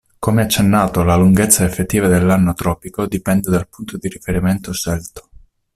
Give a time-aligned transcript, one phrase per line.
[0.17, 5.29] Come accennato, la lunghezza effettiva dell'anno tropico dipende dal punto di riferimento scelto.